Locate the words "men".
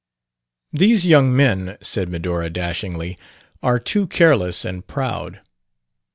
1.35-1.77